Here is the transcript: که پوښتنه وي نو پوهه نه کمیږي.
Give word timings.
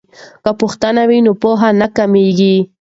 که 0.43 0.51
پوښتنه 0.61 1.01
وي 1.09 1.19
نو 1.25 1.31
پوهه 1.41 1.69
نه 1.81 1.87
کمیږي. 1.97 2.55